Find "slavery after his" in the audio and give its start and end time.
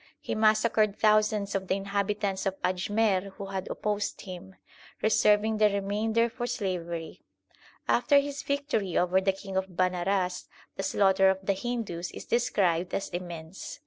6.46-8.42